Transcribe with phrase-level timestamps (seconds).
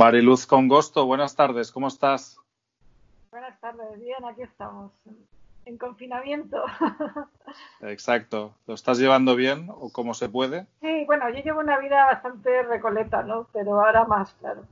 [0.00, 2.38] Mariluz Congosto, buenas tardes, ¿cómo estás?
[3.30, 4.92] Buenas tardes, bien, aquí estamos,
[5.66, 6.56] en confinamiento.
[7.82, 10.66] Exacto, ¿lo estás llevando bien o como se puede?
[10.80, 13.46] Sí, bueno, yo llevo una vida bastante recoleta, ¿no?
[13.52, 14.62] Pero ahora más, claro.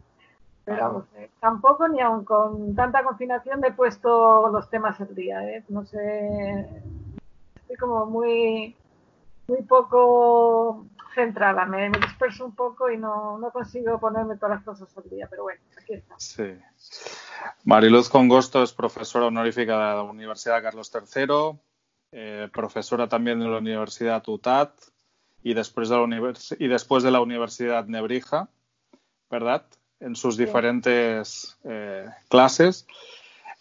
[0.64, 5.46] Pero vamos, eh, tampoco ni aun con tanta confinación he puesto los temas al día,
[5.46, 5.62] ¿eh?
[5.68, 6.66] No sé,
[7.60, 8.74] estoy como muy,
[9.46, 10.86] muy poco
[11.18, 15.26] centrada, me, disperso un poco y no, no, consigo ponerme todas las cosas al día,
[15.28, 16.14] pero bueno, aquí está.
[16.18, 16.56] Sí.
[17.64, 21.58] Mariluz Congosto es profesora honorífica de la Universidad Carlos III,
[22.12, 24.70] eh, profesora también de la Universidad UTAD
[25.42, 28.48] y después de la, y después de la Universidad Nebrija,
[29.28, 29.66] ¿verdad?
[29.98, 32.86] En sus diferentes eh, clases.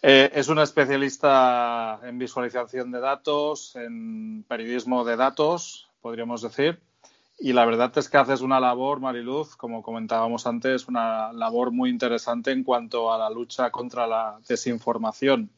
[0.00, 6.80] Eh, es una especialista en visualización de datos, en periodismo de datos, podríamos decir.
[7.40, 11.88] Y la verdad es que haces una labor, Mariluz, como comentábamos antes, una labor muy
[11.88, 15.48] interesante en cuanto a la lucha contra la desinformación.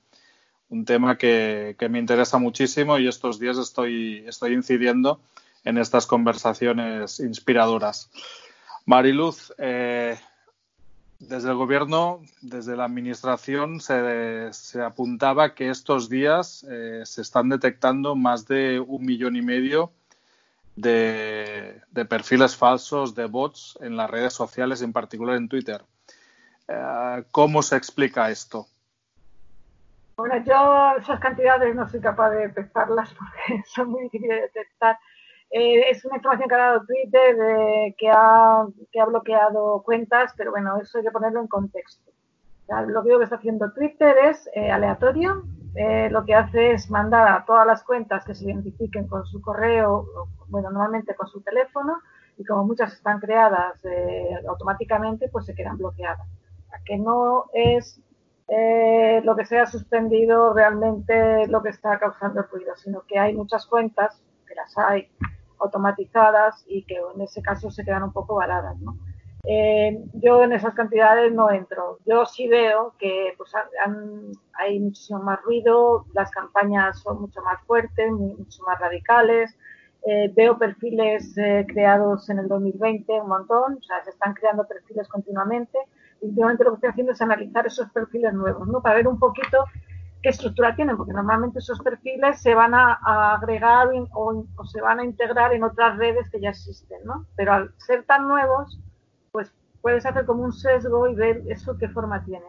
[0.68, 5.20] Un tema que, me interesa muchísimo y estos días estoy, estoy incidiendo
[5.64, 8.10] en estas conversaciones inspiradoras.
[8.84, 10.18] Mariluz, eh,
[11.18, 18.16] desde el gobierno, desde la administración, se, apuntaba que estos días eh, se están detectando
[18.16, 19.92] más de un millón y medio
[20.76, 25.82] de, perfiles falsos, de bots en las redes sociales, en particular en Twitter.
[26.68, 28.66] Eh, ¿Cómo se explica esto?
[30.16, 34.98] Bueno, yo esas cantidades no soy capaz de detectarlas porque son muy difíciles de detectar.
[35.50, 37.36] Eh, es una información que ha dado Twitter,
[37.98, 42.12] que, ha, que, ha, bloqueado cuentas, pero bueno, eso hay que ponerlo en contexto.
[42.86, 45.42] lo que está haciendo Twitter es eh, aleatorio,
[45.74, 49.40] eh, lo que hace es mandar a todas las cuentas que se identifiquen con su
[49.40, 50.06] correo,
[50.48, 51.98] bueno, normalmente con su teléfono,
[52.36, 56.26] y como muchas están creadas eh, automáticamente, pues se quedan bloqueadas.
[56.84, 58.00] Que no es
[58.48, 63.34] eh, lo que sea suspendido realmente lo que está causando el ruido, sino que hay
[63.34, 65.08] muchas cuentas, que las hay
[65.60, 68.96] automatizadas y que en ese caso se quedan un poco varadas, ¿no?
[69.44, 71.98] Eh, yo en esas cantidades no entro.
[72.04, 73.52] Yo sí veo que pues,
[74.54, 79.56] hay muchísimo más ruido, las campañas son mucho más fuertes, mucho más radicales.
[80.06, 84.66] Eh, veo perfiles eh, creados en el 2020 un montón, o sea, se están creando
[84.66, 85.78] perfiles continuamente.
[86.22, 88.82] Y últimamente lo que estoy haciendo es analizar esos perfiles nuevos, ¿no?
[88.82, 89.64] Para ver un poquito
[90.22, 92.98] qué estructura tienen, porque normalmente esos perfiles se van a,
[93.34, 97.26] agregar o, o, se van a integrar en otras redes que ya existen, ¿no?
[97.36, 98.78] Pero al ser tan nuevos,
[99.32, 102.44] pues puedes hacer como un sesgo y ver eso qué forma tiene.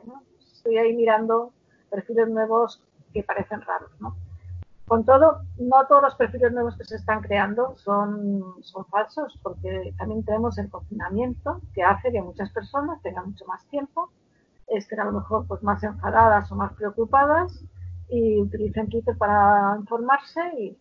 [0.53, 1.53] Estoy ahí mirando
[1.90, 2.81] perfiles nuevos
[3.14, 4.16] que parecen raros, ¿no?
[4.88, 9.94] Con todo, no todos los perfiles nuevos que se están creando son, son falsos, porque
[9.97, 14.09] también tenemos el confinamiento que hace que muchas personas tengan mucho más tiempo,
[14.68, 17.64] estén a lo mejor pues, más enfadadas o más preocupadas
[18.09, 20.78] y utilicen Twitter para informarse y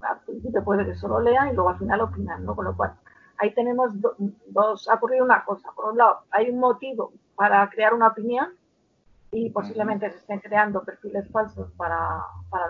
[0.00, 2.56] al principio puede que solo lean y luego al final opinan, ¿no?
[2.56, 2.94] Con lo cual,
[3.38, 3.92] ahí tenemos
[4.48, 5.70] dos, ha ocurrido una cosa.
[5.74, 8.48] Por un lado, hay un motivo para crear una opinión
[9.30, 11.98] y posiblemente se estén creando perfiles falsos para,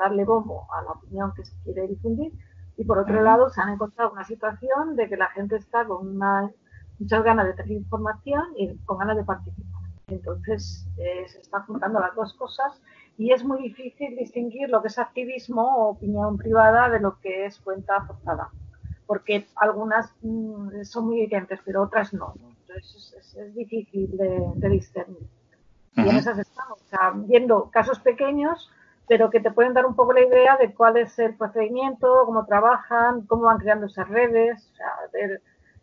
[0.01, 2.33] darle bombo a la opinión que se quiere difundir.
[2.77, 6.19] Y por otro lado, se han encontrado una situación de que la gente está con
[6.99, 9.83] muchas ganas de tener información y con ganas de participar.
[10.07, 12.81] Entonces, eh, se están juntando las dos cosas
[13.19, 17.47] y es muy difícil distinguir lo que es activismo o opinión privada de lo que
[17.47, 18.51] es cuenta forzada
[19.09, 22.35] porque algunas mm, son muy evidentes, pero otras no.
[22.61, 25.27] Entonces es, difícil de, discernir.
[25.97, 26.79] Y en esas estamos,
[27.27, 28.71] viendo casos pequeños,
[29.09, 32.45] pero que te pueden dar un poco la idea de cuál es el procedimiento, cómo
[32.45, 35.41] trabajan, cómo van creando esas redes, o sea, ver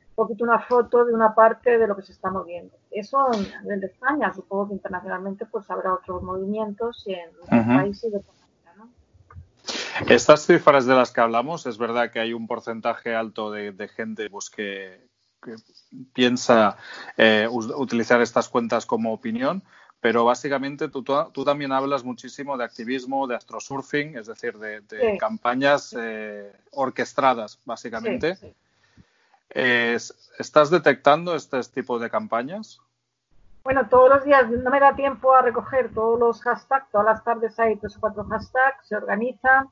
[0.09, 2.77] un poquito una foto de una parte de lo que se está moviendo.
[2.91, 8.19] Eso en, España, supongo que internacionalmente pues habrá otros movimientos y en otros países de
[10.07, 14.29] estas cifras de las que hablamos, es verdad que hay un porcentaje alto de, gente
[14.29, 15.07] pues, que,
[16.13, 16.77] piensa
[17.17, 19.63] eh, utilizar estas cuentas como opinión,
[19.99, 25.95] pero básicamente tú, tú, también hablas muchísimo de activismo, de astrosurfing, es decir, de, campañas
[25.97, 28.37] eh, orquestadas, básicamente.
[29.49, 32.81] ¿Estás detectando este tipo de campañas?
[33.65, 37.23] Bueno, todos los días no me da tiempo a recoger todos los hashtags, todas las
[37.23, 39.69] tardes hay tres o cuatro hashtags, se organizan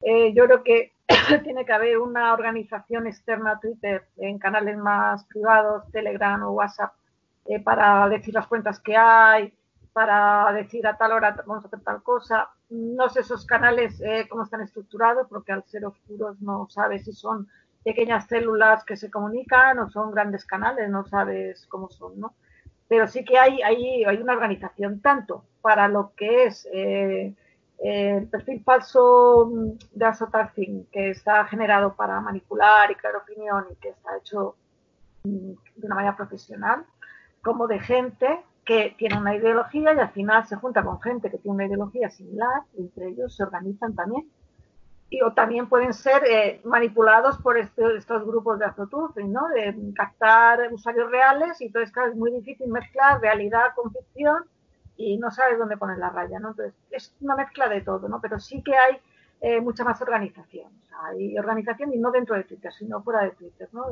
[0.00, 0.92] eh, yo creo que
[1.44, 6.92] tiene que haber una organización externa a Twitter en canales más privados, Telegram o WhatsApp,
[7.46, 9.52] eh, para decir las cuentas que hay,
[9.92, 12.48] para decir a tal hora vamos a hacer tal cosa.
[12.68, 17.12] No sé esos canales eh, cómo están estructurados, porque al ser oscuros no sabes si
[17.12, 17.48] son
[17.84, 22.34] pequeñas células que se comunican o son grandes canales, no sabes cómo son, ¿no?
[22.90, 27.36] pero sí que hay, hay, hay una organización tanto para lo que es eh,
[27.80, 29.50] el perfil falso
[29.92, 34.54] de Asotarfin, que está generado para manipular y crear opinión y que está hecho
[35.24, 36.84] mm, de una manera profesional,
[37.42, 41.38] como de gente que tiene una ideología y al final se junta con gente que
[41.38, 44.30] tiene una ideología similar y entre ellos se organizan también.
[45.08, 49.48] Y, o también pueden ser eh, manipulados por este, estos grupos de Azoturfing, ¿no?
[49.48, 54.44] De captar usuarios reales y entonces claro, es muy difícil mezclar realidad con ficción
[55.00, 56.50] y no sabes dónde poner la raya, ¿no?
[56.50, 58.20] Entonces, es una mezcla de todo, ¿no?
[58.20, 58.98] Pero sí que hay
[59.40, 60.70] eh, mucha más organización.
[61.02, 63.86] hay organización y no dentro de Twitter, sino fuera de Twitter, ¿no?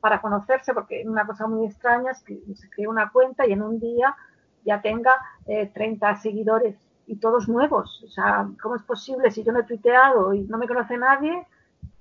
[0.00, 3.60] para conocerse, porque una cosa muy extraña es que se crea una cuenta y en
[3.60, 4.16] un día
[4.64, 5.14] ya tenga
[5.46, 6.76] eh, 30 seguidores
[7.06, 8.02] y todos nuevos.
[8.04, 11.46] O sea, ¿cómo es posible si yo no he tuiteado y no me conoce nadie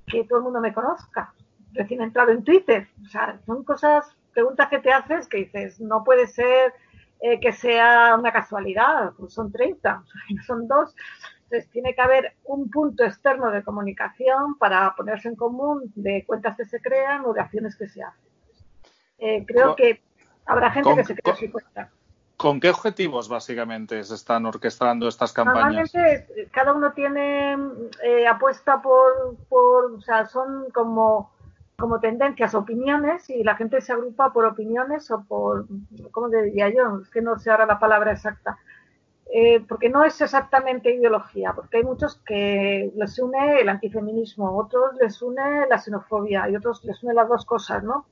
[0.08, 1.34] que todo el mundo me conozca?
[1.74, 2.88] Recién entrado en Twitter.
[3.04, 6.74] O sea, son cosas, preguntas que te haces que dices, no puede ser
[7.28, 10.96] eh, que sea una casualidad, pues son 30, no son dos.
[11.46, 16.56] Entonces, tiene que haber un punto externo de comunicación para ponerse en común de cuentas
[16.56, 18.32] que se crean o de acciones que se hacen.
[19.18, 20.04] Eh, creo que
[20.46, 21.90] habrá gente que se crea su cuenta.
[22.38, 25.96] ¿Con qué objetivos básicamente se están orquestando estas campañas?
[25.96, 27.58] Normalmente eh, cada uno tiene
[28.30, 31.32] apuesta por, por, o sea, son como
[31.78, 35.66] como tendencias, opiniones, y la gente se agrupa por opiniones o por,
[36.12, 37.02] ¿cómo diría yo?
[37.02, 38.58] Es que no sé ahora la palabra exacta.
[39.34, 44.96] Eh, porque no es exactamente ideología, porque hay muchos que les une el antifeminismo, otros
[45.02, 48.06] les une la xenofobia y otros les une las dos cosas, ¿no?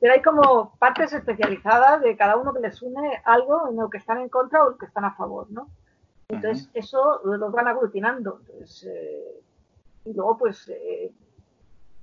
[0.00, 3.98] Pero hay como partes especializadas de cada uno que les une algo en lo que
[3.98, 5.68] están en contra o en lo que están a favor, ¿no?
[6.28, 8.40] Entonces, eso los van aglutinando.
[8.40, 9.40] Entonces, eh,
[10.04, 11.10] y luego, pues, eh,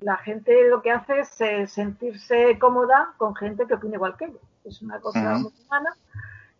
[0.00, 4.26] la gente lo que hace es eh, sentirse cómoda con gente que opine igual que
[4.26, 4.42] ellos.
[4.64, 5.96] Es una cosa muy humana,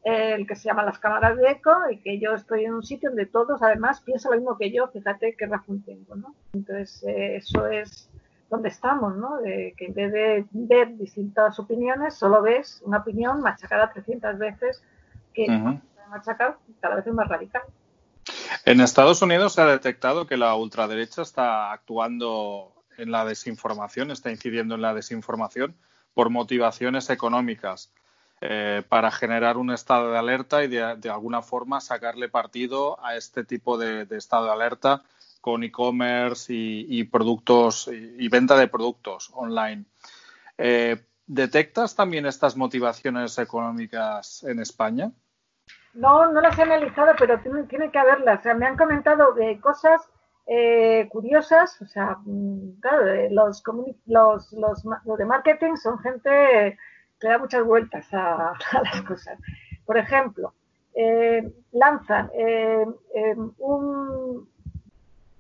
[0.05, 3.11] el que se llama las cámaras de eco y que yo estoy en un sitio
[3.11, 6.35] donde todos además piensan lo mismo que yo, fíjate qué razón tengo, ¿no?
[6.53, 8.09] Entonces, eh, eso es
[8.49, 9.39] donde estamos, ¿no?
[9.39, 14.83] De que en vez de ver distintas opiniones, solo ves una opinión machacada 300 veces
[15.35, 17.63] que uh machacar cada vez es más radical.
[18.65, 24.31] En Estados Unidos se ha detectado que la ultraderecha está actuando en la desinformación, está
[24.31, 25.77] incidiendo en la desinformación
[26.15, 27.93] por motivaciones económicas,
[28.43, 33.45] eh, para generar un estado de alerta y de, alguna forma sacarle partido a este
[33.45, 35.03] tipo de, estado de alerta
[35.41, 39.85] con e-commerce y, productos y, venta de productos online.
[40.59, 45.13] Eh, ¿Detectas también estas motivaciones económicas en España?
[45.95, 48.45] No, no las he analizado, pero tiene, que haberlas.
[48.57, 50.03] Me han comentado de cosas
[50.49, 53.63] eh, curiosas, o sea, mm, claro, eh, los,
[54.07, 56.79] los, los, de marketing son gente
[57.19, 58.53] que da muchas vueltas a,
[58.83, 59.39] las cosas.
[59.85, 60.55] Por ejemplo,
[60.95, 62.31] eh, lanzan
[63.59, 64.49] un,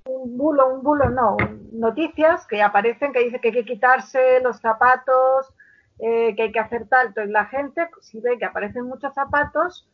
[0.04, 1.36] un bulo, un bulo no,
[1.72, 5.54] noticias que aparecen que dice que hay que quitarse los zapatos,
[5.98, 9.88] que hay que hacer tal, entonces la gente, si ve que aparecen muchos zapatos,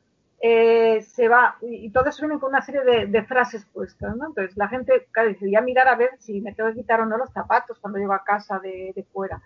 [0.44, 4.26] eh, se va, y, todo eso viene con una serie de, frases puestas, ¿no?
[4.26, 7.16] Entonces la gente, claro, dice, mirar a ver si me tengo que quitar o no
[7.16, 9.40] los zapatos cuando llego a casa de, fuera.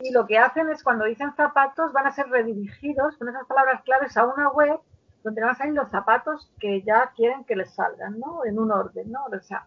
[0.00, 3.82] Y lo que hacen es cuando dicen zapatos van a ser redirigidos con esas palabras
[3.82, 4.80] claves a una web
[5.22, 8.46] donde van a salir los zapatos que ya quieren que les salgan, ¿no?
[8.46, 9.26] En un orden, ¿no?
[9.26, 9.66] O sea,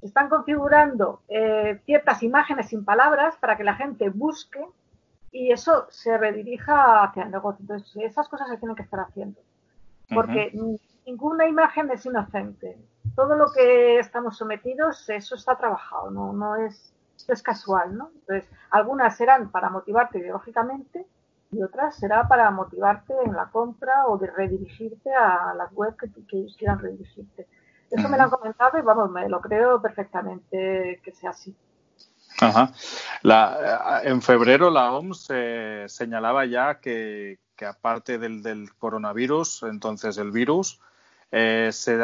[0.00, 4.64] están configurando eh, ciertas imágenes sin palabras para que la gente busque
[5.32, 7.62] y eso se redirija hacia el negocio.
[7.62, 9.40] Entonces, esas cosas se tienen que estar haciendo
[10.14, 10.52] porque
[11.06, 12.78] ninguna imagen es inocente.
[13.14, 16.92] Todo lo que estamos sometidos, eso está trabajado, no, no es,
[17.28, 18.10] es casual, ¿no?
[18.20, 21.06] Entonces, algunas serán para motivarte ideológicamente
[21.52, 26.10] y otras será para motivarte en la compra o de redirigirte a las webs que,
[26.26, 27.48] que ellos quieran redirigirte.
[27.90, 31.56] Eso me lo han comentado y vamos, me lo creo perfectamente que sea así.
[32.40, 32.72] Ajá.
[33.22, 40.30] La, en febrero la OMS eh, señalaba ya que, que aparte del, coronavirus, entonces el
[40.30, 40.80] virus,
[41.30, 41.98] eh, se,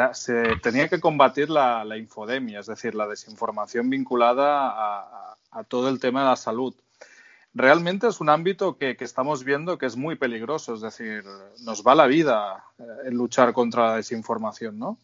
[0.61, 6.27] tenía que combatir la, infodemia, es decir, la desinformación vinculada a, todo el tema de
[6.27, 6.75] la salud.
[7.55, 11.23] Realmente es un ámbito que, estamos viendo que es muy peligroso, es decir,
[11.65, 14.99] nos va la vida eh, en luchar contra la desinformación, ¿no?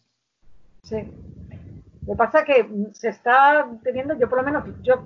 [0.84, 0.98] Sí.
[2.06, 5.04] Lo que pasa es que se está teniendo, yo por lo menos, yo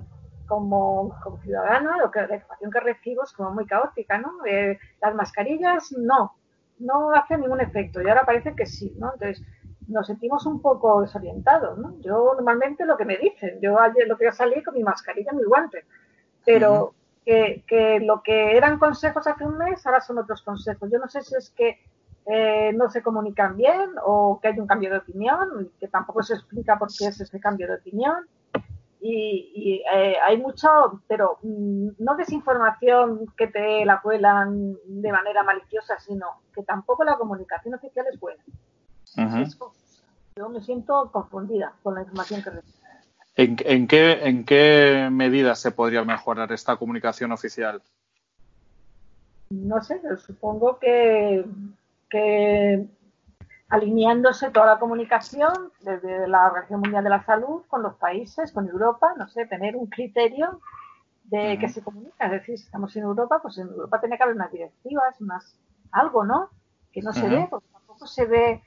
[0.49, 4.45] como, como ciudadano, lo que, la información que recibo es como muy caótica, ¿no?
[4.45, 6.33] Eh, las mascarillas no,
[6.79, 9.13] no hacen ningún efecto y ahora parece que sí, ¿no?
[9.13, 9.45] Entonces
[9.87, 11.95] nos sentimos un poco desorientados, ¿no?
[12.01, 15.31] Yo normalmente lo que me dicen, yo ayer lo que yo salí con mi mascarilla,
[15.31, 15.85] mi guante,
[16.43, 16.93] pero
[17.25, 20.89] que, lo que eran consejos hace un mes ahora son otros consejos.
[20.91, 21.79] Yo no sé si es que
[22.25, 26.33] eh, no se comunican bien o que hay un cambio de opinión, que tampoco se
[26.35, 28.27] explica por qué es ese cambio de opinión.
[29.01, 35.97] Y, eh, hay mucho, pero mm, no desinformación que te la cuelan de manera maliciosa,
[35.99, 38.43] sino que tampoco la comunicación oficial es buena.
[40.35, 42.79] yo me siento confundida con la información que recibo.
[43.35, 47.81] ¿En, qué, ¿En qué medida se podría mejorar esta comunicación oficial?
[49.49, 51.45] No sé, supongo que,
[53.69, 58.67] alineándose toda la comunicación desde la Organización Mundial de la Salud con los países, con
[58.67, 60.59] Europa, no sé, tener un criterio
[61.25, 62.25] de que se comunica.
[62.25, 65.55] Es decir, si estamos en Europa, pues en Europa tiene que haber unas directivas, unas
[65.91, 66.49] algo, ¿no?
[66.91, 68.63] Que no se ve, porque tampoco se ve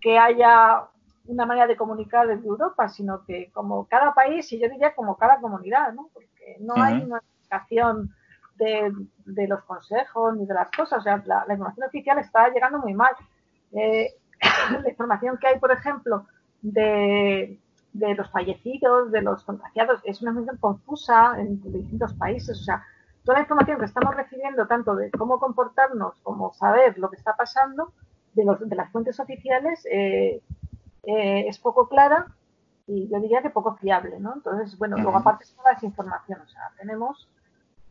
[0.00, 0.84] que haya
[1.26, 5.16] una manera de comunicar desde Europa, sino que como cada país, y yo diría como
[5.16, 6.10] cada comunidad, ¿no?
[6.12, 8.14] Porque no hay una explicación
[8.56, 11.00] de, los consejos ni de las cosas.
[11.00, 13.14] O sea, la, información oficial está llegando muy mal.
[13.72, 14.14] Eh,
[14.82, 16.26] la información que hay, por ejemplo,
[16.62, 17.58] de,
[17.92, 22.60] los fallecidos, de los contagiados, es una información confusa en distintos países.
[22.60, 22.84] O sea,
[23.24, 27.34] toda la información que estamos recibiendo, tanto de cómo comportarnos como saber lo que está
[27.34, 27.92] pasando,
[28.34, 30.42] de, los, de las fuentes oficiales, eh,
[31.04, 32.26] eh, es poco clara
[32.86, 34.34] y yo diría que poco fiable, ¿no?
[34.34, 37.28] Entonces, bueno, luego aparte está la desinformación, o sea, tenemos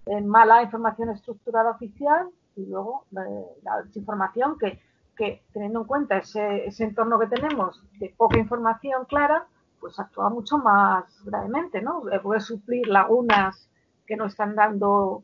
[0.06, 4.80] eh, mala información estructurada oficial y luego eh, la desinformación que,
[5.16, 9.46] que, teniendo en cuenta ese, ese entorno que tenemos de poca información clara,
[9.80, 12.04] pues actúa mucho más gravemente, ¿no?
[12.24, 13.70] Puede suplir lagunas
[14.06, 15.24] que no están dando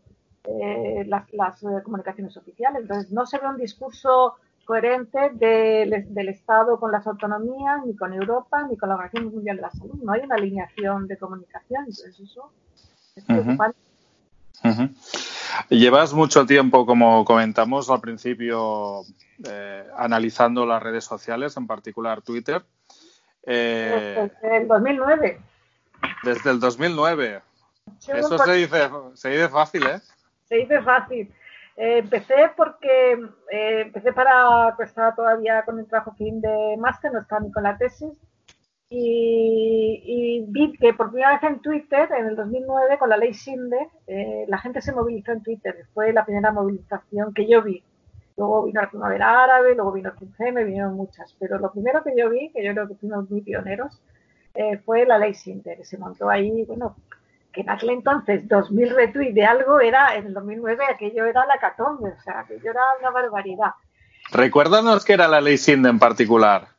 [1.06, 2.82] las, las comunicaciones oficiales.
[2.82, 8.66] Entonces, no se ve un discurso coherente del, Estado con las autonomías, ni con Europa,
[8.70, 9.96] ni con la Organización Mundial de la Salud.
[10.02, 12.52] No hay una alineación de comunicación, entonces eso
[13.16, 13.78] es preocupante.
[15.70, 19.02] Llevas mucho tiempo, como comentamos al principio,
[19.48, 22.64] eh, analizando las redes sociales, en particular Twitter.
[23.44, 25.40] Eh, desde el 2009.
[26.24, 27.42] Desde el 2009.
[28.08, 30.00] Eso se dice, se dice fácil, ¿eh?
[30.48, 31.34] Se dice fácil.
[31.78, 33.14] Eh, empecé porque
[33.52, 37.52] eh, empecé para, pues estaba todavía con el trabajo fin de máster, no estaba ni
[37.52, 38.20] con la tesis,
[38.94, 43.88] y, vi que por primera vez en Twitter, en el 2009, con la ley Sinde,
[44.06, 45.88] eh, la gente se movilizó en Twitter.
[45.94, 47.82] Fue la primera movilización que yo vi.
[48.38, 51.36] Luego vino la primavera árabe, luego vino el 15M, vinieron muchas.
[51.40, 54.02] Pero lo primero que yo vi, que yo creo que fuimos muy pioneros,
[54.86, 56.96] fue la ley Sinde, que se montó ahí, bueno,
[57.52, 61.58] que en aquel entonces 2.000 retweets de algo era, en el 2009 aquello era la
[61.58, 63.72] catombe, o sea, aquello era una barbaridad.
[64.32, 66.70] Recuérdanos qué era la ley SINDE en particular.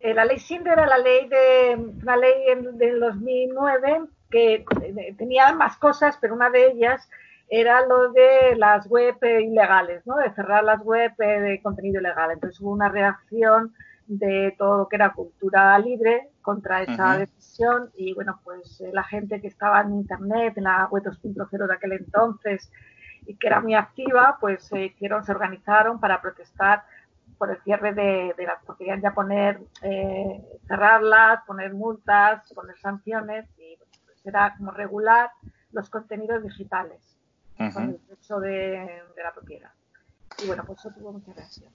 [0.00, 2.34] Eh, la ley SINDE era la ley de, una ley
[2.72, 7.08] del 2009 que eh, tenía más cosas, pero una de ellas
[7.50, 10.16] era lo de las web ilegales, ¿no?
[10.16, 12.30] De cerrar las web de contenido ilegal.
[12.30, 13.74] Entonces hubo una reacción
[14.06, 19.04] de todo lo que era cultura libre contra esa decisión y bueno, pues eh, la
[19.04, 22.70] gente que estaba en Internet, en la web 2.0 de aquel entonces
[23.26, 26.84] y que era muy activa, pues se hicieron, se organizaron para protestar
[27.36, 33.46] por el cierre de, las, porque querían ya poner, eh, cerrarlas, poner multas, poner sanciones
[33.58, 33.76] y
[34.06, 35.30] pues era como regular
[35.72, 37.09] los contenidos digitales
[37.72, 39.70] con el derecho de, la propiedad.
[40.42, 41.70] Y bueno, pues eso tuvo mucha reacción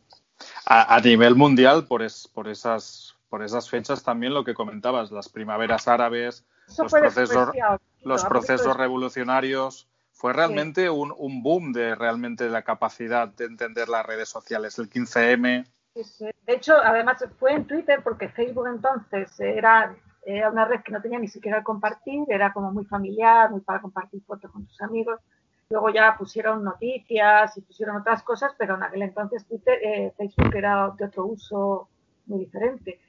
[0.66, 5.88] a, nivel mundial, por, por, esas, por esas fechas también lo que comentabas, las primaveras
[5.88, 6.46] árabes,
[6.78, 7.50] los procesos,
[8.02, 14.06] los procesos revolucionarios, fue realmente un, un, boom de realmente la capacidad de entender las
[14.06, 15.66] redes sociales, el 15M.
[15.94, 21.02] De hecho, además fue en Twitter porque Facebook entonces era, era una red que no
[21.02, 25.20] tenía ni siquiera compartir, era como muy familiar, muy para compartir fotos con tus amigos.
[25.70, 30.56] Luego ya pusieron noticias y pusieron otras cosas, pero en aquel entonces Twitter, eh, Facebook
[30.56, 31.90] era de otro uso
[32.28, 33.00] muy diferente.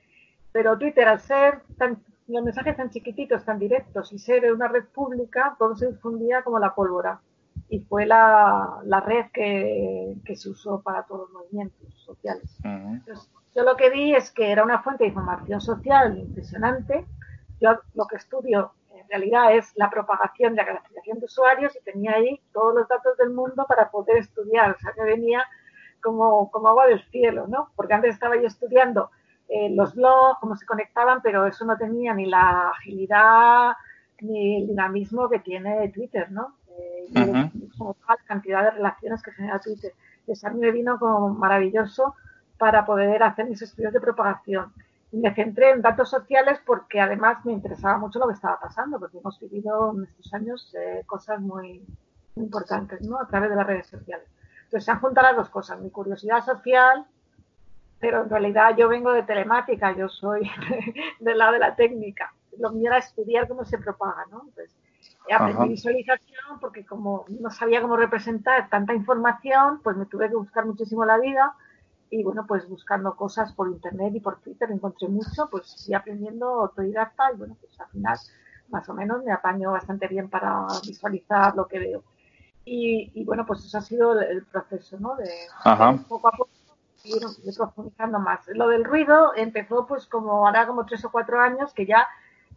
[0.52, 4.84] Pero Twitter, al ser tan, los mensajes tan chiquititos, tan directos y ser una red
[4.86, 7.20] pública, todo se difundía como la pólvora.
[7.68, 12.56] Y fue la, la red que, que, se usó para todos los movimientos sociales.
[13.54, 17.06] yo lo que vi es que era una fuente de información social impresionante.
[17.60, 18.72] Yo lo que estudio
[19.08, 22.88] en realidad es la propagación de la clasificación de usuarios y tenía ahí todos los
[22.88, 24.72] datos del mundo para poder estudiar.
[24.72, 25.44] O sea, que venía
[26.02, 27.70] como, como agua del cielo, ¿no?
[27.76, 29.10] Porque antes estaba yo estudiando
[29.48, 33.74] eh, los blogs, cómo se conectaban, pero eso no tenía ni la agilidad
[34.20, 36.56] ni el dinamismo que tiene Twitter, ¿no?
[36.78, 39.92] Eh, la cantidad de relaciones que genera Twitter.
[40.26, 42.14] Eso a mí me vino como maravilloso
[42.58, 44.72] para poder hacer mis estudios de propagación
[45.12, 49.18] me centré en datos sociales porque además me interesaba mucho lo que estaba pasando, porque
[49.18, 51.84] hemos vivido en estos años eh, cosas muy,
[52.36, 53.18] importantes, ¿no?
[53.18, 54.28] A través de las redes sociales.
[54.64, 57.04] Entonces se han juntado las dos cosas, mi curiosidad social,
[57.98, 60.48] pero en realidad yo vengo de telemática, yo soy
[61.20, 62.32] del lado de la técnica.
[62.58, 64.42] Lo mío era estudiar cómo se propaga, ¿no?
[64.48, 64.74] Entonces,
[65.30, 70.64] aprendí visualización porque como no sabía cómo representar tanta información, pues me tuve que buscar
[70.64, 71.54] muchísimo la vida
[72.10, 76.46] y bueno, pues buscando cosas por internet y por Twitter encontré mucho, pues y aprendiendo
[76.60, 78.18] autodidacta y bueno, pues al final
[78.68, 82.04] más o menos me apaño bastante bien para visualizar lo que veo.
[82.68, 85.14] Y, bueno, pues eso ha sido el, proceso, ¿no?
[85.14, 85.30] De,
[86.08, 86.48] poco a poco
[87.04, 87.22] ir
[87.56, 88.40] profundizando más.
[88.48, 92.08] Lo del ruido empezó pues como ahora como tres o cuatro años que ya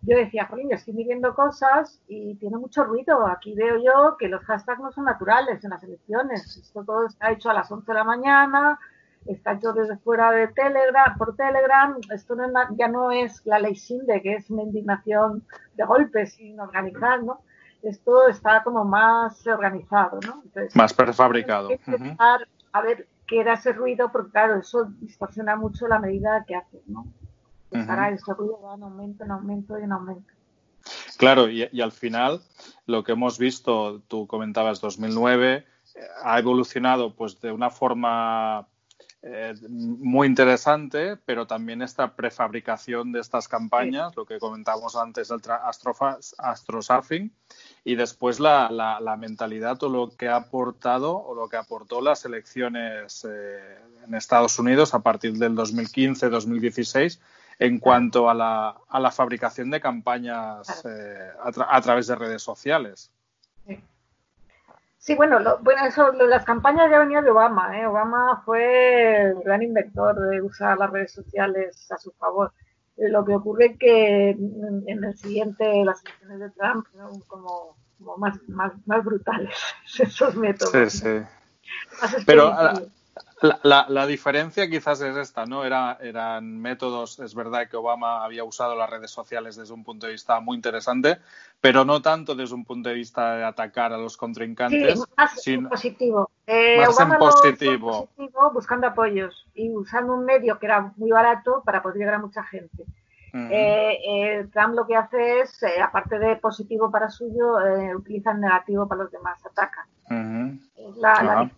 [0.01, 3.27] yo decía, jolín, estoy midiendo cosas y tiene mucho ruido.
[3.27, 6.57] Aquí veo yo que los hashtags no son naturales en las elecciones.
[6.57, 8.79] Esto todo está hecho a las 11 de la mañana,
[9.25, 11.95] está hecho desde fuera de Telegram, por Telegram.
[12.13, 12.35] Esto
[12.77, 15.43] ya no es la ley SINDE, que es una indignación
[15.75, 17.41] de golpes sin organizar, ¿no?
[17.81, 20.43] Esto está como más organizado, ¿no?
[20.73, 21.69] más prefabricado.
[22.71, 26.81] A ver qué era ese ruido, porque claro, eso distorsiona mucho la medida que hace,
[26.88, 27.07] ¿no?
[27.69, 30.33] Pues ahora ese ruido va en aumento, en aumento y en aumento.
[31.17, 32.41] Claro, y, y, al final
[32.85, 38.67] lo que hemos visto, tú comentabas 2009, eh, ha evolucionado pues de una forma
[39.21, 45.41] eh, muy interesante, pero también esta prefabricación de estas campañas, lo que comentábamos antes, el
[46.38, 47.29] astrosurfing,
[47.83, 52.23] y después la, la, mentalidad o lo que ha aportado o lo que aportó las
[52.23, 57.19] elecciones eh, en Estados Unidos a partir del 2015-2016
[57.59, 63.11] en cuanto a la, a la fabricación de campañas eh, a, través de redes sociales.
[63.67, 63.77] Sí,
[65.15, 67.79] bueno, bueno eso, las campañas ya venían de Obama.
[67.79, 67.85] ¿eh?
[67.87, 72.51] Obama fue el gran inventor de usar las redes sociales a su favor.
[72.97, 76.85] Lo que ocurre es que en, el siguiente, las elecciones de Trump,
[77.27, 79.55] como, como más, más, más, brutales
[79.99, 80.91] esos métodos.
[80.91, 82.23] Sí, sí.
[82.25, 82.81] Pero la,
[83.63, 85.63] la, diferencia quizás es esta, ¿no?
[85.63, 90.08] Era, eran métodos, es verdad que Obama había usado las redes sociales desde un punto
[90.08, 91.19] de vista muy interesante,
[91.62, 94.99] pero no tanto desde un punto de vista de atacar a los contrincantes.
[94.99, 96.30] Sí, más sino, positivo.
[96.45, 98.10] Eh, más en positivo.
[98.54, 102.43] Buscando apoyos y usando un medio que era muy barato para poder llegar a mucha
[102.43, 102.84] gente.
[103.32, 107.58] Eh, eh, Trump lo que hace es, aparte de positivo para suyo,
[107.95, 109.88] utiliza el negativo para los demás, ataca.
[110.10, 111.52] La, la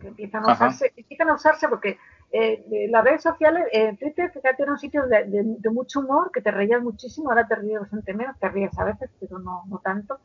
[0.00, 1.98] que empiezan a usarse, empiezan a usarse porque
[2.32, 6.50] eh, las redes sociales, eh, Twitter, fíjate, era un sitio de, mucho humor, que te
[6.50, 10.18] reías muchísimo, ahora te ríes bastante menos, te ríes a veces, pero no, no tanto.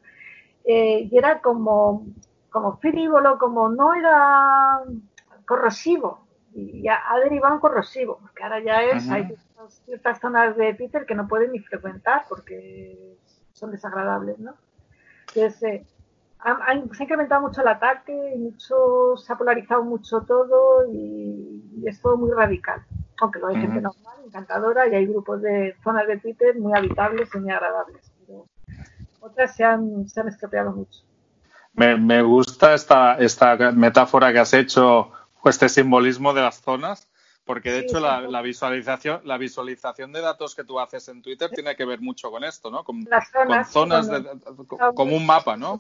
[0.63, 2.05] Eh, y era como,
[2.49, 4.81] como frívolo, como no era
[5.45, 9.35] corrosivo, y ya ha derivado en corrosivo, porque ahora ya es, hay
[9.85, 13.17] ciertas zonas de Twitter que no pueden ni frecuentar porque
[13.51, 14.53] son desagradables, ¿no?
[15.33, 15.94] Entonces,
[16.45, 22.01] se ha incrementado mucho el ataque, y mucho, se ha polarizado mucho todo y, es
[22.01, 22.86] todo muy radical.
[23.21, 27.29] Aunque lo hay gente normal, encantadora, y hay grupos de zonas de Twitter muy habitables
[27.34, 28.12] y muy agradables.
[28.19, 28.45] Pero
[29.21, 30.99] otras se han, se han estropeado mucho.
[31.73, 35.12] Me, me gusta esta, esta metáfora que has hecho,
[35.45, 37.08] este simbolismo de las zonas,
[37.45, 41.75] porque de hecho la, visualización, la visualización de datos que tú haces en Twitter tiene
[41.75, 42.84] que ver mucho con esto, ¿no?
[42.84, 43.08] Con,
[43.69, 44.10] zonas,
[44.95, 45.79] como un mapa, ¿no?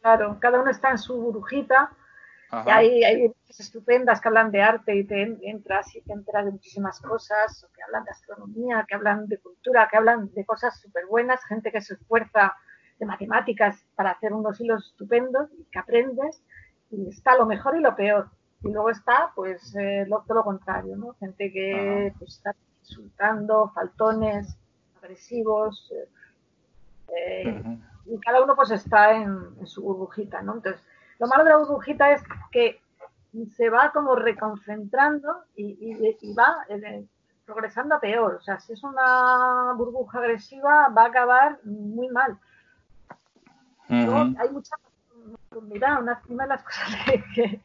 [0.00, 1.90] Claro, cada uno está en su burbujita.
[2.66, 6.52] Y hay, hay estupendas que hablan de arte y te entras y te enteras de
[6.52, 11.06] muchísimas cosas, que hablan de astronomía, que hablan de cultura, que hablan de cosas súper
[11.06, 12.54] buenas, gente que se esfuerza
[13.00, 16.40] de matemáticas para hacer unos hilos estupendos y que aprendes.
[16.90, 18.30] Y está lo mejor y lo peor.
[18.64, 21.14] Y luego está, pues, eh, lo, todo lo contrario, ¿no?
[21.20, 24.56] Gente que pues, está insultando, faltones,
[24.96, 25.92] agresivos.
[25.92, 26.08] Eh,
[27.14, 30.54] eh, y cada uno, pues, está en, su burbujita, ¿no?
[30.54, 30.82] Entonces,
[31.18, 32.80] lo malo de la burbujita es que
[33.54, 36.64] se va como reconcentrando y, y, va
[37.44, 38.36] progresando a peor.
[38.36, 42.38] O sea, si es una burbuja agresiva, va a acabar muy mal.
[43.88, 44.76] hay mucha
[45.62, 46.88] mira, una, una de las cosas
[47.34, 47.60] que,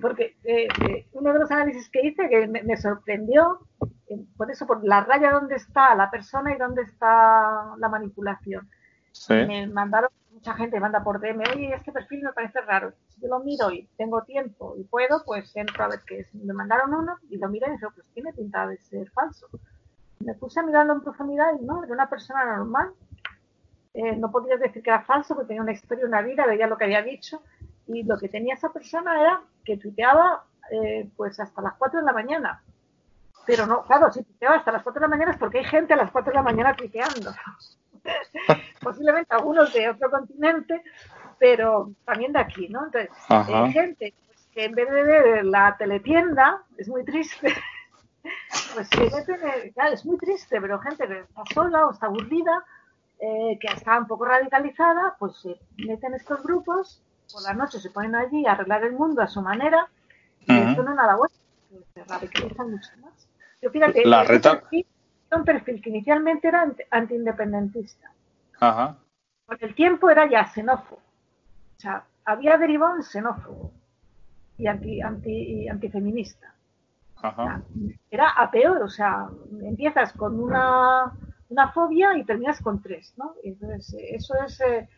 [0.00, 3.60] porque eh, eh, uno de los análisis que hice que me, sorprendió,
[4.08, 8.68] eh, por eso, por la raya donde está la persona y dónde está la manipulación.
[9.28, 12.92] Me mandaron, mucha gente manda por DM, oye, este perfil me parece raro.
[13.08, 16.32] Si yo lo miro y tengo tiempo y puedo, pues entro a ver qué es.
[16.34, 19.48] Me mandaron uno y lo miré y dije, pues tiene pinta de ser falso.
[20.20, 22.90] Me puse a mirarlo en profundidad y no, era una persona normal.
[24.18, 26.84] no podías decir que era falso porque tenía una historia, una vida, veía lo que
[26.84, 27.42] había dicho
[27.88, 32.06] y lo que tenía esa persona era que tuiteaba eh, pues hasta las 4 de
[32.06, 32.62] la mañana.
[33.46, 35.94] Pero no, claro, si tuiteaba hasta las 4 de la mañana es porque hay gente
[35.94, 37.32] a las 4 de la mañana tuiteando.
[38.80, 40.82] Posiblemente algunos de otro continente
[41.38, 42.84] pero también de aquí, ¿no?
[42.86, 47.54] Entonces, hay gente pues, que en vez de ver la teletienda, es muy triste,
[48.74, 52.64] pues se meten, claro, es muy triste, pero gente que está sola o está aburrida,
[53.20, 57.02] eh, que está un poco radicalizada, pues se meten estos grupos,
[57.32, 59.88] por la noche se ponen allí a arreglar el mundo a su manera,
[60.40, 61.34] y esto no es nada bueno,
[61.92, 63.28] se radicalizan mucho más.
[63.60, 64.62] Yo fíjate, la reta...
[65.32, 68.10] un perfil que inicialmente era antiindependentista.
[68.60, 68.96] Ajá.
[69.46, 71.02] Con el tiempo era ya xenófobo.
[71.76, 73.72] O sea, había derivado en xenófobo
[74.56, 76.54] y, anti, anti, antifeminista.
[77.20, 77.62] Ajá.
[78.10, 79.26] era a peor, o sea,
[79.62, 81.12] empiezas con una,
[81.48, 83.34] una fobia y terminas con tres, ¿no?
[83.42, 84.60] Entonces, eso es...
[84.60, 84.88] Eh,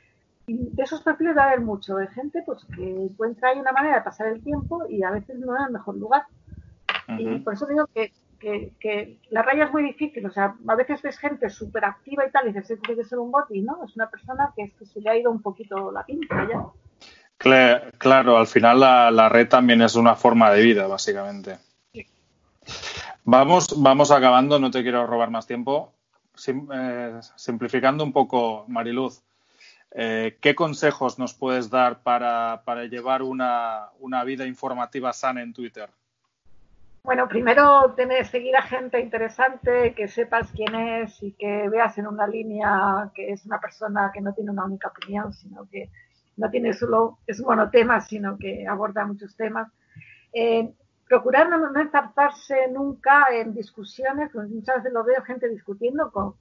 [0.55, 3.97] de esos perfiles va a haber mucho, de gente pues que encuentra ahí una manera
[3.97, 6.25] de pasar el tiempo y a veces no es el mejor lugar.
[7.19, 11.03] Y por eso digo que que, la raya es muy difícil, o sea, a veces
[11.03, 13.85] ves gente súper activa y tal, y dices, tiene que ser un bot, y no,
[13.85, 16.65] es una persona que, es que se le ha ido un poquito la pinta ya.
[17.99, 21.59] Claro, al final la, red también es una forma de vida, básicamente.
[23.25, 25.93] Vamos, vamos acabando, no te quiero robar más tiempo.
[26.47, 29.23] Eh, simplificando un poco, Mariluz,
[29.93, 35.53] eh, ¿qué consejos nos puedes dar para, para llevar una, una vida informativa sana en
[35.53, 35.91] Twitter?
[37.03, 42.07] Bueno, primero tener, seguir a gente interesante, que sepas quién es y que veas en
[42.07, 45.89] una línea que es una persona que no tiene una única opinión, sino que
[46.37, 49.73] no tiene solo, es un monotema, sino que aborda muchos temas.
[50.33, 50.73] Eh,
[51.09, 51.91] procurar no, no
[52.71, 56.35] nunca en discusiones, muchas veces lo veo gente discutiendo con,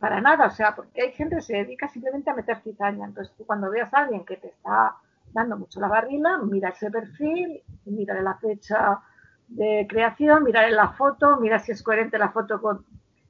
[0.00, 3.06] para nada, o sea, porque hay gente que se dedica simplemente a meter cizaña.
[3.06, 4.96] Entonces, tú cuando veas a alguien que te está
[5.32, 9.00] dando mucho la barrila, mira ese perfil, mira la fecha
[9.46, 12.84] de creación, mirar la foto, mira si es coherente la foto con,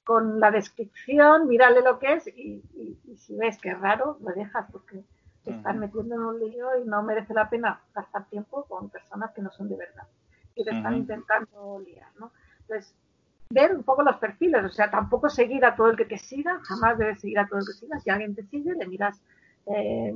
[0.05, 2.63] con la descripción, mirarle lo que es y,
[3.17, 5.03] si ves que es raro, lo dejas porque
[5.45, 9.33] te están metiendo en un lío y no merece la pena gastar tiempo con personas
[9.33, 10.07] que no son de verdad
[10.55, 12.33] y te están intentando liar, ¿no?
[12.61, 12.95] Entonces,
[13.51, 16.61] ver un poco los perfiles, o sea, tampoco seguir a todo el que te siga,
[16.63, 17.99] jamás debes seguir a todo el que siga.
[18.01, 19.21] Si alguien te sigue, le miras
[19.67, 20.15] eh,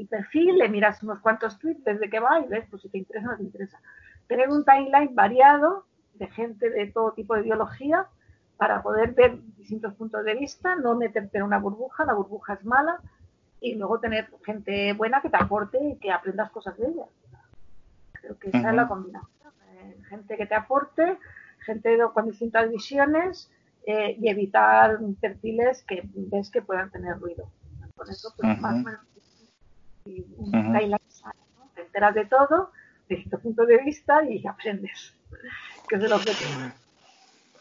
[0.00, 2.98] el perfil, le miras unos cuantos tweets desde que va y ves pues, si te
[2.98, 3.80] interesa o no te interesa
[4.32, 8.06] tener un timeline variado de gente de todo tipo de ideología
[8.56, 12.64] para poder ver distintos puntos de vista, no meterte en una burbuja, la burbuja es
[12.64, 13.00] mala,
[13.60, 17.04] y luego tener gente buena que te aporte y que aprendas cosas de ella.
[18.12, 19.52] Creo que esa es la combinación.
[19.72, 21.18] Eh, gente que te aporte,
[21.64, 23.50] gente con distintas visiones
[23.86, 27.50] eh, y evitar perfiles que ves que puedan tener ruido.
[27.96, 29.00] Con eso, pues, más o menos,
[30.36, 31.34] un timeline sano,
[31.74, 32.70] Te enteras de todo
[33.08, 35.14] de punto de vista y aprendes,
[35.88, 36.50] que es el objetivo.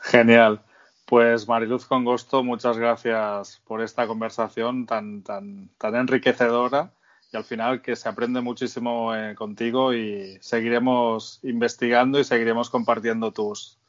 [0.01, 0.61] Genial.
[1.05, 6.93] Pues Mariluz Congosto, muchas gracias por esta conversación tan, tan, tan enriquecedora
[7.33, 13.33] y al final que se aprende muchísimo eh, contigo y seguiremos investigando y seguiremos compartiendo
[13.33, 13.80] tus,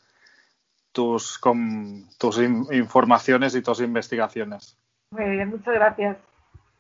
[0.93, 1.41] tus,
[2.19, 4.79] tus informaciones y tus investigaciones.
[5.11, 6.17] Muy bien, muchas gracias.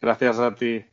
[0.01, 0.85] Gracias a ti.